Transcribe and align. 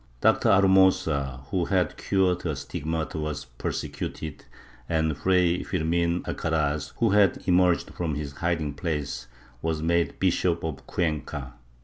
Dr. 0.19 0.49
Argmiiosa, 0.49 1.41
who 1.51 1.65
had 1.65 1.95
cm'ed 1.95 2.41
her 2.41 2.55
stigmata, 2.55 3.19
was 3.19 3.45
persecuted 3.45 4.43
and 4.89 5.15
Fray 5.15 5.61
Firmin 5.61 6.23
Alcaraz, 6.23 6.91
who 6.97 7.11
had 7.11 7.43
emerged 7.47 7.91
from 7.91 8.15
his 8.15 8.31
hiding 8.37 8.73
place, 8.73 9.27
was 9.61 9.83
made 9.83 10.17
Bishop 10.19 10.63
of 10.63 10.87
Cuenca. 10.87 11.53